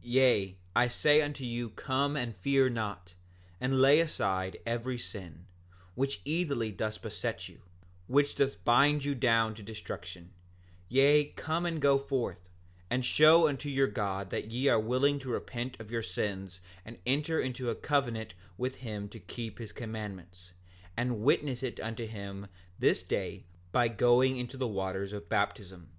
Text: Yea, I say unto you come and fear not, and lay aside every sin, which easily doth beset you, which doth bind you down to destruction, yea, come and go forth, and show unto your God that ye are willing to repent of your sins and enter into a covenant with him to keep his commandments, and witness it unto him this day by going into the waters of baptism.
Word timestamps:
Yea, 0.04 0.56
I 0.74 0.88
say 0.88 1.20
unto 1.20 1.44
you 1.44 1.68
come 1.68 2.16
and 2.16 2.34
fear 2.36 2.70
not, 2.70 3.12
and 3.60 3.78
lay 3.78 4.00
aside 4.00 4.56
every 4.64 4.96
sin, 4.96 5.44
which 5.94 6.22
easily 6.24 6.72
doth 6.72 7.02
beset 7.02 7.46
you, 7.46 7.60
which 8.06 8.34
doth 8.34 8.64
bind 8.64 9.04
you 9.04 9.14
down 9.14 9.54
to 9.54 9.62
destruction, 9.62 10.32
yea, 10.88 11.24
come 11.36 11.66
and 11.66 11.78
go 11.82 11.98
forth, 11.98 12.48
and 12.88 13.04
show 13.04 13.46
unto 13.46 13.68
your 13.68 13.86
God 13.86 14.30
that 14.30 14.50
ye 14.50 14.66
are 14.66 14.80
willing 14.80 15.18
to 15.18 15.28
repent 15.28 15.78
of 15.78 15.90
your 15.90 16.02
sins 16.02 16.62
and 16.86 16.96
enter 17.04 17.38
into 17.38 17.68
a 17.68 17.74
covenant 17.74 18.32
with 18.56 18.76
him 18.76 19.10
to 19.10 19.20
keep 19.20 19.58
his 19.58 19.72
commandments, 19.72 20.54
and 20.96 21.20
witness 21.20 21.62
it 21.62 21.78
unto 21.80 22.06
him 22.06 22.46
this 22.78 23.02
day 23.02 23.44
by 23.72 23.88
going 23.88 24.38
into 24.38 24.56
the 24.56 24.66
waters 24.66 25.12
of 25.12 25.28
baptism. 25.28 25.90